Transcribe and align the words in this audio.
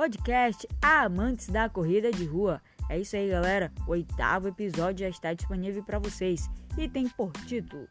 podcast 0.00 0.66
Amantes 0.80 1.48
da 1.48 1.68
Corrida 1.68 2.10
de 2.10 2.24
Rua. 2.24 2.62
É 2.88 2.98
isso 2.98 3.14
aí, 3.16 3.28
galera. 3.28 3.70
O 3.86 3.90
oitavo 3.90 4.48
episódio 4.48 5.00
já 5.00 5.10
está 5.10 5.34
disponível 5.34 5.82
para 5.82 5.98
vocês 5.98 6.48
e 6.78 6.88
tem 6.88 7.06
por 7.06 7.30
título 7.44 7.86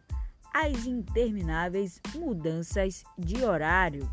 As 0.52 0.88
Intermináveis 0.88 2.02
Mudanças 2.16 3.04
de 3.16 3.46
Horário. 3.46 4.12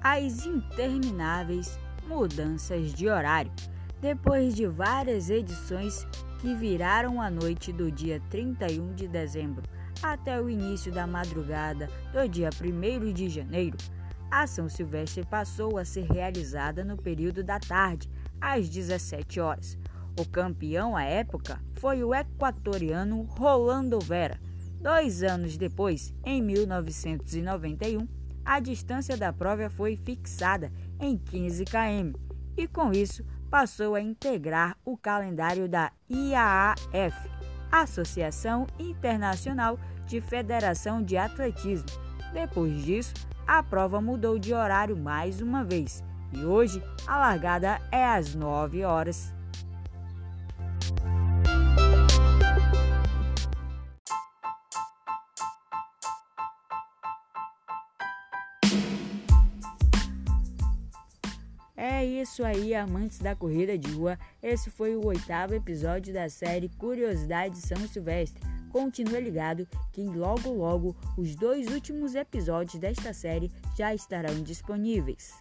As 0.00 0.46
Intermináveis 0.46 1.78
Mudanças 2.06 2.94
de 2.94 3.06
Horário. 3.06 3.52
Depois 4.00 4.54
de 4.54 4.66
várias 4.66 5.28
edições 5.28 6.06
que 6.38 6.54
viraram 6.54 7.20
a 7.20 7.30
noite 7.30 7.72
do 7.72 7.90
dia 7.90 8.20
31 8.30 8.94
de 8.94 9.08
dezembro 9.08 9.62
até 10.02 10.40
o 10.40 10.48
início 10.48 10.92
da 10.92 11.06
madrugada 11.06 11.88
do 12.12 12.28
dia 12.28 12.50
1 12.50 13.12
de 13.12 13.28
janeiro, 13.28 13.76
a 14.30 14.46
São 14.46 14.68
Silvestre 14.68 15.24
passou 15.24 15.78
a 15.78 15.84
ser 15.84 16.04
realizada 16.04 16.84
no 16.84 16.96
período 16.96 17.42
da 17.42 17.58
tarde, 17.58 18.08
às 18.40 18.68
17 18.68 19.40
horas. 19.40 19.78
O 20.18 20.24
campeão 20.26 20.96
à 20.96 21.02
época 21.02 21.60
foi 21.74 22.04
o 22.04 22.14
equatoriano 22.14 23.22
Rolando 23.22 23.98
Vera. 23.98 24.38
Dois 24.80 25.22
anos 25.22 25.56
depois, 25.56 26.14
em 26.24 26.42
1991, 26.42 28.06
a 28.44 28.60
distância 28.60 29.16
da 29.16 29.32
prova 29.32 29.68
foi 29.70 29.96
fixada 29.96 30.70
em 31.00 31.16
15 31.16 31.64
km 31.64 32.12
e, 32.56 32.66
com 32.68 32.92
isso, 32.92 33.24
passou 33.50 33.94
a 33.94 34.00
integrar 34.00 34.76
o 34.84 34.96
calendário 34.96 35.68
da 35.68 35.90
IAAF, 36.08 37.16
Associação 37.70 38.66
Internacional 38.78 39.78
de 40.06 40.20
Federação 40.20 41.02
de 41.02 41.16
Atletismo. 41.16 41.88
Depois 42.32 42.84
disso, 42.84 43.14
a 43.46 43.62
prova 43.62 44.00
mudou 44.00 44.38
de 44.38 44.52
horário 44.52 44.96
mais 44.96 45.40
uma 45.40 45.64
vez 45.64 46.02
e 46.32 46.44
hoje 46.44 46.82
a 47.06 47.18
largada 47.18 47.80
é 47.90 48.04
às 48.04 48.34
9 48.34 48.84
horas. 48.84 49.37
É 61.80 62.04
isso 62.04 62.44
aí, 62.44 62.74
amantes 62.74 63.20
da 63.20 63.36
corrida 63.36 63.78
de 63.78 63.88
rua. 63.92 64.18
Esse 64.42 64.68
foi 64.68 64.96
o 64.96 65.06
oitavo 65.06 65.54
episódio 65.54 66.12
da 66.12 66.28
série 66.28 66.68
Curiosidades 66.70 67.62
São 67.62 67.76
Silvestre. 67.86 68.42
Continue 68.72 69.20
ligado 69.20 69.64
que 69.92 70.02
logo 70.02 70.50
logo 70.50 70.96
os 71.16 71.36
dois 71.36 71.68
últimos 71.68 72.16
episódios 72.16 72.80
desta 72.80 73.12
série 73.12 73.52
já 73.76 73.94
estarão 73.94 74.42
disponíveis. 74.42 75.40